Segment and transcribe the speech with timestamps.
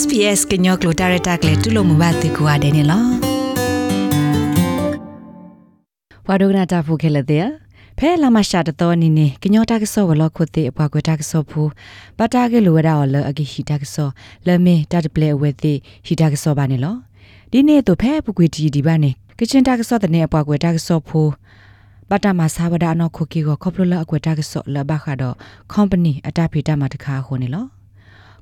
[0.00, 3.10] SPS ကညောကလိုတာရတာကလေတူလို့မဘာတေကွာတယ်နော်
[6.26, 7.46] ဘာဒိုနာတာဖူခဲလက်တဲ့
[7.98, 11.62] ဖဲလာမရှာတတော်နီနေကညောတာကဆောဝလခုတဲ့ဘွားကွတာကဆောဖူ
[12.18, 14.08] ပတာကလိုဝဒါော်လအကိဟီတာကဆော
[14.46, 15.76] လမေတာတပလေဝဲတဲ့
[16.06, 16.96] ဟီတာကဆောပါနေလော
[17.50, 21.20] ဒီနေ့တော့ဖဲပကွေတီဒီပါနေကချင်းတာကဆောတဲ့နေဘွားကွတာကဆောဖူ
[22.10, 25.34] ပတာမဆာဝဒါနောခုကီကိုခေါပလလအကွတာကဆောလဘခါတော့
[25.72, 27.75] company အတာဖီတာမတခါခုနေလော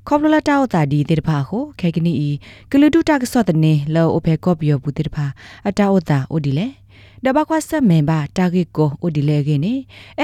[0.07, 2.29] ခေါပလလတာအတာဒီတေတဖာကိုခေကနီဤ
[2.71, 5.25] ကလူတုတာကဆော့တနေလောအိုဖေကော့ပီယိုဘူးတေတဖာ
[5.67, 6.67] အတာအတာအိုဒီလေ
[7.23, 9.73] ဒဘကွာဆမင်ဘာတာဂီကိုအိုဒီလေကင်းနေ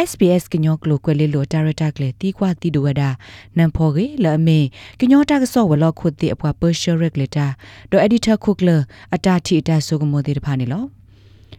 [0.07, 3.09] SPS ကညောကလိုကွဲလေးလိုတာရတာကလေတီကွာတီဒိုဝဒါ
[3.57, 4.59] နန်ဖော်ကေလအမေ
[4.99, 7.47] ကညောတာကဆော့ဝလောခုတ်တီအပွားပရှယ်ရက်လက်တာ
[7.91, 8.69] ဒိုအက်ဒီတာခုကလ
[9.15, 11.00] အတာတီအတာဆိုကမိုတေတဖာနေလော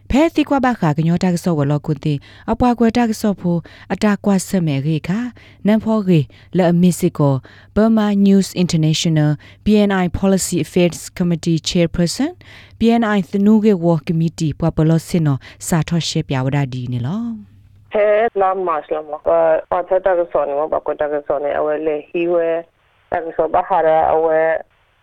[0.09, 2.13] ဖဲစီကွာဘခါကညောတာကဆော့ဝလောကုတီ
[2.51, 3.57] အပွားကွယ်တာကဆော့ဖို
[3.93, 5.19] အတာကွာဆမဲရေခါ
[5.67, 6.19] နန်ဖောရေ
[6.57, 7.33] လဲအမီစီကို
[7.75, 9.31] Burma News International
[9.65, 12.31] BNI Policy Affairs Committee Chairperson
[12.79, 17.53] BNI သနူကေဝ committee ပွားပလောစင်နောစာထောရှေပြဝဒဒီနေလော
[17.93, 21.05] he la mas la mo pa pa ta ta so ni mo pa ko ta
[21.27, 22.65] so ni awe le hi we
[23.11, 24.57] ta so ba hara awe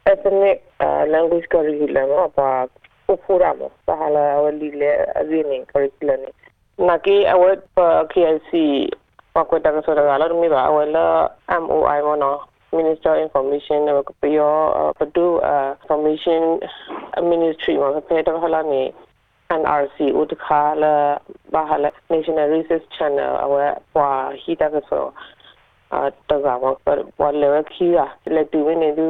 [0.07, 2.90] ethnic uh, language curriculum mo pa ko fura mo pa
[3.87, 6.31] hala awe li le azini curriculum ni
[6.87, 8.51] na ki awe pa KIC
[9.35, 12.33] pa ko ta so da la mi ba awe la MOI mo no
[12.73, 14.49] Minister of Information ne ko yo
[14.99, 15.41] pa do
[15.83, 16.61] information
[17.23, 18.93] ministry mo pa ta hala ni
[19.61, 20.95] NRC ဥတခါလာ
[21.53, 24.11] ဘာဟာလာ National Research Channel အဝဲပွာ
[24.43, 25.05] ဟီတာကဆို
[25.95, 25.97] အ
[26.29, 26.55] တကဘာ
[27.19, 29.07] ပွာလေဝခီယာလက်တူဝင်နေသူ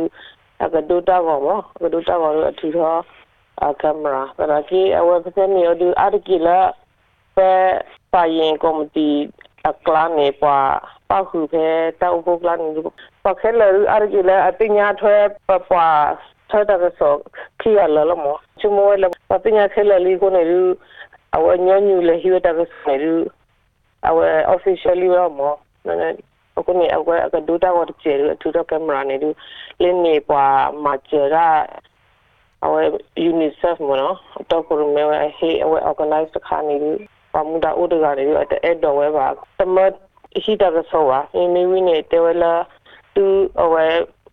[0.65, 3.20] အကဒိုတာကောမအကဒိုတာကောအထူသောကင်မရာပနာကီအဝဲပစနေအဒူအာကီလာပဲပါရင်ကောမတီ
[9.69, 10.58] အကလာနေပွာ
[11.11, 11.66] ပောက်ခုပဲ
[12.00, 12.69] တောက်ဖို့ကလာနေ
[13.25, 15.14] ပခဲလအာကီလာအပညာထွဲ
[15.69, 15.86] ပွာ
[16.50, 17.14] ဆောတာကဆို
[17.61, 20.62] ခီရလလမောချမောလပပညာခဲလလီကိုနေလူ
[21.36, 23.15] အဝညညူလေဟိဝတာကဆိုနေလူ
[24.09, 24.19] အဝ
[24.54, 25.54] officially ရမော
[25.87, 26.03] နန
[26.59, 29.28] အခုနေအဝအကဒူတာကိုကျေလူအထူတော့ကင်မရာနေလူ
[29.82, 30.44] လင်းနေပွာ
[30.84, 31.47] မာချရာ
[32.65, 32.75] အဝ
[33.31, 34.16] UNICEF မနော်
[34.50, 36.93] တော့ကိုမဲဝဟေအဝ organize ခါနေလူ
[37.32, 39.26] ပမူဒါဥဒကနေလူအဲ့တော့ဝဲပါ
[39.59, 39.93] သမတ်
[40.44, 42.53] ရှိတာကဆိုပါအင်းနေဝင်းနေတဲဝလာ
[43.15, 43.25] သူ
[43.62, 43.75] အဝ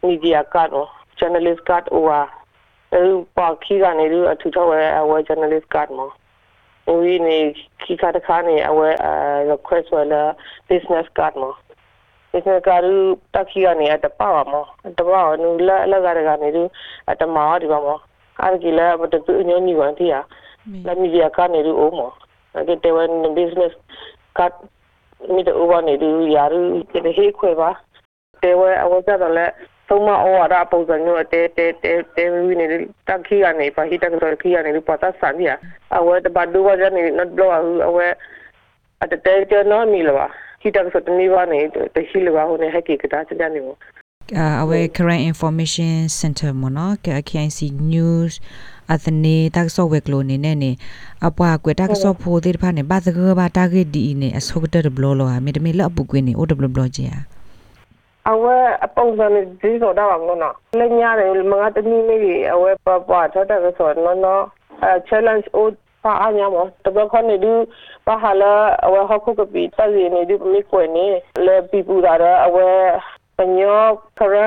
[0.07, 0.89] media card နော်
[1.19, 2.23] journalist card over
[2.93, 3.01] အဲ
[3.37, 5.99] ပါခီကနေရအထူထောက်အဝ journalist card မ
[6.99, 7.37] ဝီနေ
[7.81, 8.79] ခီကတခါနေအဝ
[9.51, 10.21] request ဝလာ
[10.69, 11.43] business card မ
[12.31, 12.83] business card
[13.33, 14.53] တက်ခီကနေအတပါမ
[14.99, 16.57] တပါနူလာလာကရကနေရ
[17.11, 17.87] အတမာဒီပါမ
[18.41, 20.19] အားကြီးလာဘတ်တူညညဝန်တီယာ
[20.87, 21.99] လာမီဒီယာကနေရအိုမ
[22.53, 23.73] အဲ့တဲ့ဝန် business
[24.37, 24.53] card
[25.33, 26.03] မိတဲ့ over နေရ
[26.35, 26.39] ရရ
[27.05, 27.69] တဲ့ဟေးခွဲပါ
[28.43, 29.45] တဲဝဲအဝကြတော့လဲ
[29.89, 32.65] သုံးမဩဝါဒပုံစံမျိုးတဲတဲတဲတဲဝီနေ
[33.07, 35.49] တက်ခီကနေပါဟိတက်ဆိုခီကနေပတာဆန်ရ
[35.97, 37.49] အဝဲတဘဒူဝါဂျနေ not blow
[37.87, 38.07] အဝဲ
[39.03, 40.25] အတတဲကျနော်မီလပါ
[40.61, 41.59] ဟိတက်ဆိုတနေပါနေ
[41.95, 43.77] တရှိလပါဟိုနေဟက်ကီကတာချန်နေမို့
[44.35, 46.93] uh, our current information center မနော်
[47.27, 47.59] KIC
[47.93, 48.33] news
[48.93, 50.71] အသနေတက်ဆော့ဝဲကလိုနေနေနေ
[51.27, 57.19] အပွားကွတက်ဆော့ဖိုးတဲ့ဖာနေဘာသကဘာတာဂက်ဒီနေအစောကတဲ့ဘလောလောဟာမေတမီလအပူကွင်းနေ OW ဘလောကြီးဟာ
[58.31, 58.55] အဝဲ
[58.85, 59.25] အပုံစံ
[59.61, 64.43] ဒီဆိုတာပါမလို့နော်လက်ညာတယ်မငါတနည်းလေးအဝဲပပထတဲ့ဆိုတော့နော်
[64.83, 65.67] အဲ challenge အို
[66.03, 67.53] ပါအညာမတဘခနေဒီ
[68.07, 68.53] ပါဟာလာ
[68.85, 71.05] အဝဲဟခုကပီတရီနေဒီမိကွနေ
[71.45, 72.13] လေပီပူတာ
[72.45, 72.67] အဝဲ
[73.37, 73.79] ပညော
[74.17, 74.37] ခရ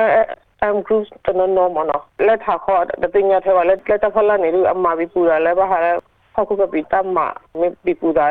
[0.67, 5.91] am group တနနော်မနော်လက်ထခေါ်တပညာထဲပါလက်လက်တဖလာနေဒီအမဘီပူတာလဲပါဟာလာ
[6.35, 7.17] ဟခုကပီတမ
[7.59, 8.25] မိပီပူတာ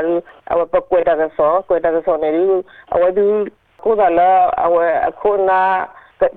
[0.51, 2.45] အဝဲပကွဲတာဆောကွဲတာဆောနေဒီ
[2.95, 3.27] အဝဲဒီ
[3.85, 4.31] ကိုဒါလာ
[4.67, 5.61] အဝဲအခုနာ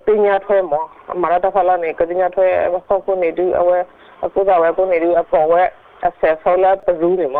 [0.06, 0.74] ပညာထွဲမ
[1.22, 2.48] မရတာဖလာနေကပညာထွဲ
[2.88, 3.78] ဆောခုနေဒီအဝဲ
[4.26, 5.62] အခုဒါဝဲကိုနေဒီအပေါ်ဝဲ
[6.08, 7.38] အဆက်ဆောလာပရူးနေမ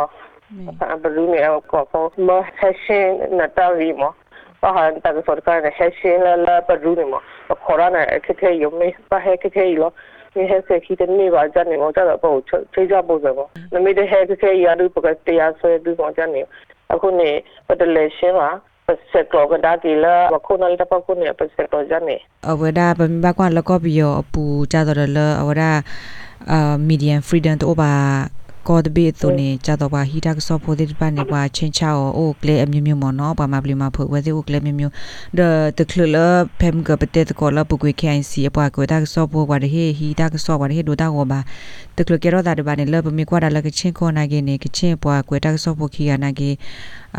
[0.94, 2.30] အပရူးနေအကောဖောမ
[2.60, 3.08] ဟရှင်
[3.38, 4.04] နတာရီမ
[4.64, 7.16] ပါဟန်တကစောကရဟရှင်လာလာပရူးနေမ
[7.64, 9.92] ခေါ်ရနာအခက်ခဲယုံမေပါဟဲခက်ခဲလော
[10.34, 16.42] ဒီဟက်ဆက်ခီတနေပါကြနေတော့ကြတော့ပေါ့ချိတ်ကြပို့စပေါ့နမေတဲ့ဟက်ခက်ခဲရတူပကတရားဆွဲပြီးတော့ကြနေ
[16.94, 17.30] အခုနေ
[17.68, 18.50] ပတလေရှင်းပါ
[19.12, 22.00] seklo ga da ki la wa ko na ta pa ko ne pa seklo ja
[22.08, 22.18] ne
[22.52, 25.72] အဝဒါပမဘကွာလကောပီယောအပူကြတော့လအဝဒါ
[26.52, 27.94] အာ medium freedom တော့ပါ
[28.68, 34.94] ကောဒဘီတုန်ကြတော့ပါဟီတက်ဆော့ဖိုဒီပါနေပါချင်းချောအိုကလေအမျိုးမျိုးမနော်ပါမပလီမဖို့ဝဲဒီအိုကလေမျိုးမျိုး
[35.38, 35.42] ဒ
[35.78, 36.18] တခလလ
[36.60, 41.40] ဖမ်ကပတဲ့ကောလပုကွေခိုင်စီအပွားကိုတက်ဆော့ဖို့ဝါဒဟေဟီတက်ဆော့ဝါဒဟေဒိုတာကိုပါ
[41.98, 46.50] တကလကေရောတာတပါနေလပမီကွာဒါလကချင်းခေါ်နိုင်ကနေကချင်းပွားကိုတက်ဆော့ဖို့ခီယာနိုင်ကေ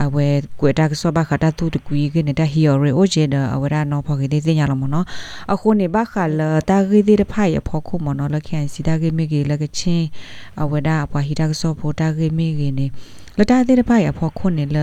[0.03, 0.27] အဝဲ
[0.61, 5.07] ကွေတာကစောဘခတာသူတကွီကနေတဟီယောရေအိုဂျေဒအဝရနောဖော်ကေတဲ့ညာလမနော်
[5.53, 10.07] အခုနေဘခလတာဂီဒီတဖိုင်ဖော်ခုမနော်လခန်စီတာဂီမီဂီလကချင်း
[10.63, 12.86] အဝဒအပွားဟီတာကစောဖိုတာဂီမီဂီနေ
[13.38, 14.78] လတာတဲ့တဖိုင်အဖော်ခုနေလ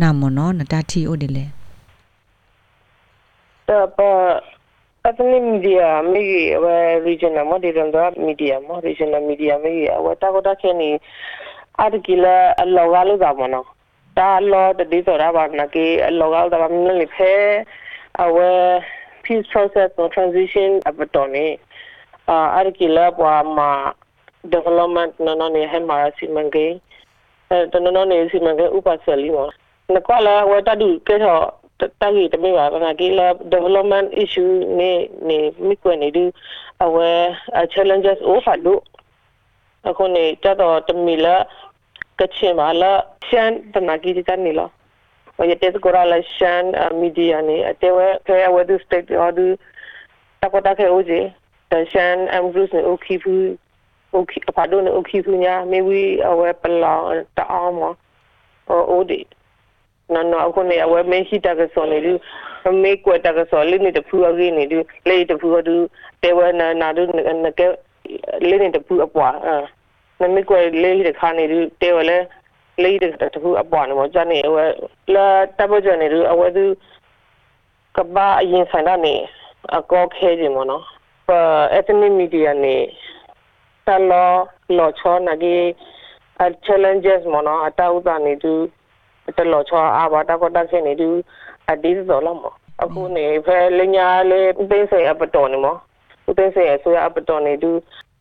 [0.00, 1.46] နာမနော်နတာတီအိုဒီလေ
[3.70, 4.42] the but
[5.04, 6.74] ethnic media me we
[7.06, 10.98] regional mo de randa media mo regional media me we ta ko ta ke ni
[11.78, 12.34] article
[12.74, 13.62] lo ga lo da mo no
[14.16, 15.84] ta lo de di so ra ba na ke
[16.18, 17.62] lo ga da ba mi le phe
[18.18, 18.82] awe
[19.22, 21.46] peace process no transition abato ni
[22.26, 23.70] article bwa ma
[24.53, 26.67] development no no ni he ma si mangi
[27.51, 29.49] eh no no ni si mangi upasali mo
[29.93, 31.35] na kwa la we ta du ke tho
[31.79, 34.91] တာဂီတမေပါငါကီလာ development issue နေ
[35.29, 36.25] နေမိကွနေဒီ
[36.85, 37.11] အဝဲ
[37.73, 38.81] challenges over လို့
[39.89, 41.35] အခုနေတတော့တမီလာ
[42.19, 44.71] ကချင်ပါလားရှန်တနာကီတန်နေလား
[45.37, 46.63] ဝရတဲ့ကိုရလာရှန်
[46.99, 49.45] မီဒီယာနေအတဲဝဲဖဲဝဲဒူစတက်အော်ဒူ
[50.41, 51.19] တကတာခဲအိုဂျေ
[51.91, 53.33] ရှန်အမ်ဂရုစ်နေအိုခီဖူ
[54.15, 57.03] အိုခီပါဒိုနေအိုခီဖူညာမေဝီအဝဲပလောင်
[57.37, 57.81] တအောင်မ
[58.91, 59.19] အိုဒီ
[60.13, 62.13] နော်နော်အခုနေအဝဲမရှိတကစောနေလူ
[62.83, 64.79] မေကွတကစောလေးနေတဖူအကြီးနေလူ
[65.09, 65.75] လေးတဖူတူ
[66.23, 67.03] တေဝနာနာဒု
[67.43, 67.61] နက
[68.49, 69.55] လေးနေတဖူအပွားအဲ
[70.21, 72.17] နမေကွလေးတခါနေလူတေဝလဲ
[72.83, 74.63] လေးတတဖူအပွားနေမကြနေအဝဲ
[75.13, 75.25] လာ
[75.57, 76.65] တပကြနေလူအဝဲသူ
[77.95, 79.15] ကဘာအရင်ဆိုင်တာနေ
[79.77, 80.83] အကောခဲခြင်းမနော်
[81.27, 81.29] ပ
[81.77, 82.75] ethnic media နေ
[83.87, 84.31] တလော
[84.77, 85.61] လောချောနာကြီး
[86.65, 88.53] challenges မနော်အတောက်တာနေသူ
[89.37, 91.09] တလောချောအာဘာတာကတာခဲနေတူ
[91.71, 92.37] အဒီဇောလမ
[92.83, 97.71] အခုနေဖဲလညာလေးသိစေအပတော်နေမဥသိစေဆိုရအပတော်နေတူ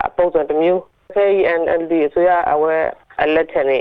[0.06, 0.80] အပုံစံတစ်မျိုး
[1.14, 1.24] ဖဲ
[1.60, 2.74] NLD ဆိုရအဝဲ
[3.22, 3.80] အလက်ထနေ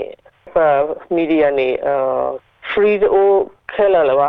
[1.14, 2.26] မီဒီယာနေအာ
[2.70, 3.22] free to
[3.72, 4.28] ခဲလာလာပါ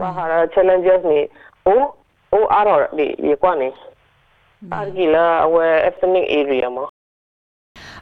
[0.00, 0.24] ဘာဟာ
[0.54, 1.20] challenges နေ
[1.66, 1.88] အိုး
[2.32, 3.68] အိုးအားတော့ဒီဒီကွာနေ
[4.72, 6.86] အာဂီလာအဝဲ ethnic area မှာ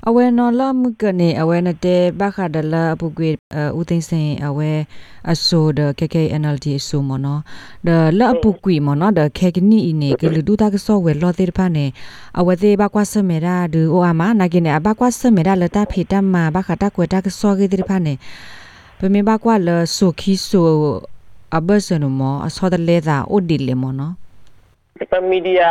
[0.09, 3.31] အဝဲနော်လာမှုကနေအဝဲနတဲ့ဘခဒလာအပုကွေ
[3.79, 4.73] ဦးသိန်းစင်အဝဲ
[5.33, 7.41] အဆိုဒ KKNLD အဆိုမနော်
[7.87, 11.87] ဒလာအပုကွေမနော်ဒခေကနီနေကလူဒူတာကဆောဝဲလော်သေးဖာနေ
[12.39, 18.15] အဝဲသေးဘကွာစမေရာဒူအိုအမနာကိနေအဘကွာစမေရာလတာဖေတမဘခတာကွေတာကဆောကေသေးဖာနေ
[18.99, 20.67] ပမေဘကွာလဆိုခီဆို
[21.57, 24.13] အဘစနမအစောဒလေသာအိုဒီလေမနော်
[25.11, 25.71] ပမီဒီယာ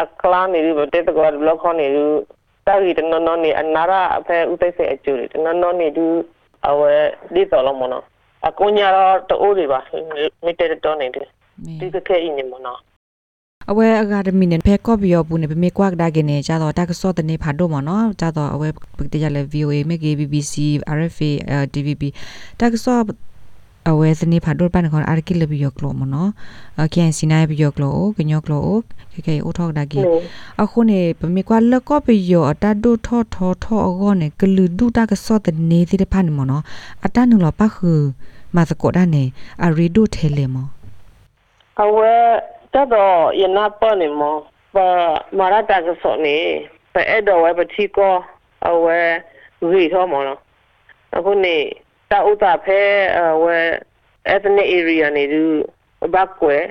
[0.00, 1.86] အကလာနေဘတဲ့ကောဘလော့ခေါနေ
[2.70, 6.06] တာဂီတနော်နော်နေအနာရအဖဲဥသိစေအကျူတနော်နော်နေဒူ
[6.68, 6.92] အဝဲ
[7.34, 8.04] ဒီတော်လုံးမနော်
[8.48, 9.80] အကုညာတော့တိုးတွေပါ
[10.44, 11.26] မိတဲ့တော်နေတယ်
[11.80, 12.80] ဒီကခဲအင်းနေမနော်
[13.70, 20.54] အဝဲအကာဒမီနဲ့ဖဲကော့ပီယောဘူးနေပမေကွာဒါကနေကြတော့တက်ဆော့တနေဖာဒိုမနော်ကြတော့အဝဲပကတကြလေ VOA မေ BBC
[20.96, 21.30] RFA
[21.72, 22.02] TVB
[22.60, 23.02] တက်ဆော့
[23.90, 26.30] အဝဲစနေဖာဒိုပန်ခွန်အာကိလဘီယောကလောမနော်
[26.82, 28.68] အကန်စီနိုင်ဘီယောကလောကညောကလော
[29.12, 30.00] ခေခေအိုထောက်ဒါကီ
[30.62, 36.62] အခုနေပမေကွာလကောဘီယောအတဒုထောထောထောအကောနေကလူဒုတာကစောတနေတဲ့ဖာနေမနော်
[37.04, 37.92] အတနုလပခု
[38.54, 39.22] မာစကောဒါနေ
[39.64, 40.56] အရီဒုထဲလေမ
[41.82, 42.12] အဝဲ
[42.74, 44.22] တတော့ယနာပနေမ
[44.74, 44.86] ပါ
[45.38, 46.36] မာရတာကစောနေ
[46.92, 48.12] ပဲအဲ့တော့ဝဲပတိကော
[48.68, 48.98] အဝဲ
[49.72, 50.38] ရီထောမနော်
[51.16, 51.56] အခုနေ
[52.10, 52.80] တာဥတာဖဲ
[53.42, 53.56] ဝဲ
[54.34, 55.42] ethnic area နေသူ
[56.14, 56.64] ဘက်ကွယ်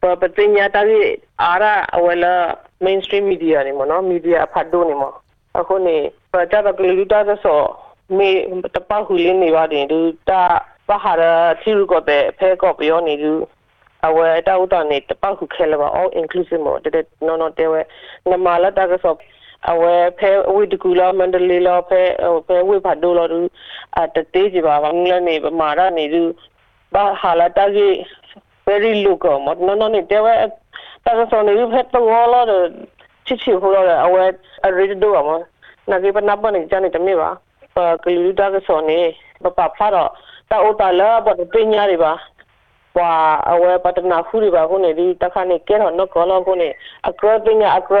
[0.00, 1.10] ပပတိညာတာကြီး
[1.42, 1.64] အာရ
[1.96, 2.34] အဝဲလာ
[2.84, 5.04] mainstream media နေမနော် media ဖတ်တော့နေမ
[5.58, 5.96] အခုနေ
[6.32, 7.60] ပကြတာကလူတာဆို
[8.16, 8.30] မေ
[8.74, 10.42] တပဟူလင်းနေပါတယ်သူတာ
[10.88, 11.22] ပဟာရ
[11.60, 13.32] သီရုကတဲ့ဖဲကောပြောနေသူ
[14.06, 17.80] အဝဲတာဥတာနေတပခုခဲလပါ all inclusive မတဲ့နော်နော်တဲ့ဝဲ
[18.30, 19.14] နမလာတာကဆို
[19.68, 22.00] အဝဲဖဲဝိတကူလာမန္တလေးလာဖဲ
[22.46, 23.38] ဖဲဝိဖတ်ဒိုလာသူ
[23.98, 26.22] အတတေးကြပါဘာငလနေပမာရနေသူ
[26.94, 27.92] ဘာဟာလာတာကြီး
[28.66, 30.34] very local မနော်နော်နေတဲ့ဝဲ
[31.04, 32.40] တာကဆိုနေဖက်တော့လာ
[33.26, 34.22] ချစ်ချီဟိုလာအဝဲ
[34.64, 35.30] အရီဒိုအမ
[35.90, 37.30] နာကေပနာပနေကြနေတမေပါ
[38.04, 38.98] ကလူတာကဆိုနေ
[39.42, 40.10] ပပဖာတော့
[40.50, 42.12] တာအိုတာလာဘတ်ပညာတွေပါ
[42.96, 43.12] ပွာ
[43.52, 46.68] အဝဲပတနာဖူးတွေပါခုနေဒီတခါနေကဲတော့နော်ကောလောခုနေ
[47.08, 48.00] အကရပညာအကရ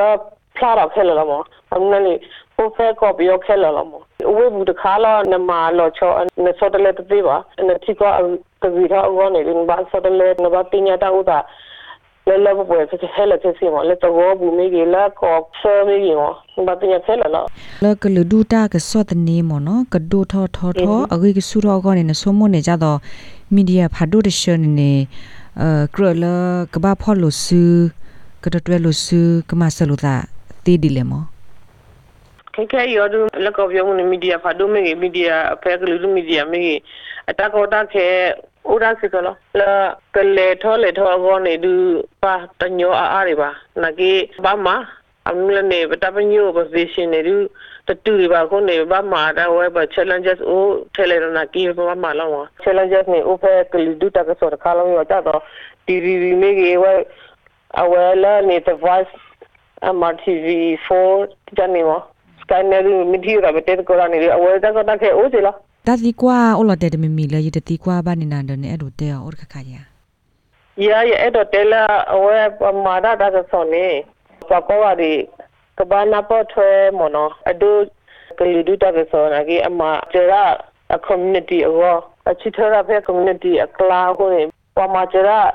[0.56, 1.32] ဖလာတော့ခဲလောမ
[1.74, 2.14] အမနလေ
[2.56, 3.92] ပိုဖဲကောပြောခဲလောမ
[4.36, 6.10] ဝေဘူးတခါလောနမလောချော
[6.44, 7.36] နစောတလက်တေးပါ
[7.68, 8.10] နတိကော
[8.62, 11.38] ကဗီတော့ဝနေလဘာစောတလက်နဘာပညာတာဥတာ
[12.28, 17.44] လဲလဲဘွယ်ဖြစ်ဟဲလာဖြစ်စီမလဲတော့ဘူးမိကြီးလာကောဆာမိကြီးမဘာပညာဖဲလာလော
[17.84, 22.98] လကလူဒူတာကစောတနေမနော်ကဒိုထောထောထောအဂိကဆူရောကောနေနဆိုမနေကြတော့
[23.54, 24.92] မီဒီယာဖာဒိုတရှနေနေ
[25.62, 26.24] အဲကရလ
[26.74, 27.62] ကဘာဖော်လို့ဆူ
[28.44, 30.16] ကတတွဲလို့ဆူကမဆလူတာ
[30.70, 31.22] တီဒီလေမော
[32.54, 36.62] ခေခေရောဒူလကောပြောမှုမီဒီယာဖာဒိုမေမီဒီယာအဖဲကလူမီဒီယာမေ
[37.30, 38.06] အတကောတခဲ
[38.72, 39.70] ဥရစီကလောလာ
[40.14, 41.72] ကလေထောလေထောကောနေဒူ
[42.22, 43.50] ပါတညောအားရပါ
[43.82, 44.12] နဂေ
[44.44, 44.68] ဘာမ
[45.28, 47.36] အမလနေပတပညိုပဗေရှင်နေဒူ
[47.88, 52.28] တတူရပါကိုနေဘာမာတာဝဲပါ challenges အိုထဲလေနာကီဘာမာလော
[52.62, 55.40] challenges နေဥဖဲကလီဒူတကဆောတခါလုံးရောကြတော့
[55.86, 56.92] ဒီရီရီမေကြီးဝဲ
[57.82, 59.12] အဝဲလာနေ the voice
[59.96, 60.88] MRTV4
[61.56, 61.90] ဂျန်နီမ
[62.40, 62.82] စကန်နယ်
[63.12, 65.56] မီဒီယာဘတဲ့ကောရနေအဝဲတကတခဲအိုစီလား
[65.86, 69.74] တာဒီကွာအော်လတဲ့တမမီလေရတတိကွာဘာနေနန်ဒနေအဲ့လိုတဲ့အော်ခခါရ
[70.80, 74.06] Ya ya edo tela awe mada da ka sone
[74.48, 75.28] pa ko wa di
[75.76, 77.90] ka ba na po thwe mo no adu
[78.38, 80.56] ka li du ta ka so na ki ama jera
[80.88, 85.52] a community awo a chi thara phe community a kla ko ni pa ma jera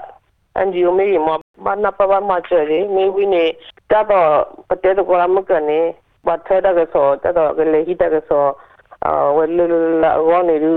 [0.54, 3.44] NGO me mo ba na pa ba ma jere me wi ne
[3.90, 4.20] ta do
[4.68, 5.80] pa te do ko la ma ka ni
[6.26, 8.58] ba thwe da ka so ta do ka le hi ta ka so
[9.02, 9.66] a we le
[10.02, 10.74] la awo ni du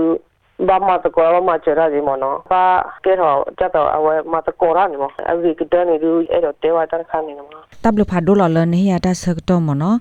[0.67, 2.63] ဘာမတကောဘာမချရာဒီမနောဘာ
[3.05, 7.39] ကဲတော့ကြတော့အဝဲမတကောရနေမအဝိကတနေလူအဲ့တော့တဲဝတာခါနေမ
[7.83, 9.97] တပ်လဖာဒိုလလနေရတာဆက်တော့မနော်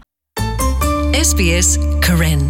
[1.28, 1.68] SBS
[2.04, 2.42] Karen